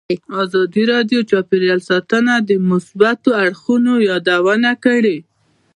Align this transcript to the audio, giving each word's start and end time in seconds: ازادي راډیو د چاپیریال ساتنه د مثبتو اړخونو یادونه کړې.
ازادي 0.43 0.83
راډیو 0.93 1.19
د 1.23 1.27
چاپیریال 1.31 1.79
ساتنه 1.89 2.33
د 2.49 2.51
مثبتو 2.69 3.29
اړخونو 3.43 3.93
یادونه 4.09 4.71
کړې. 4.83 5.17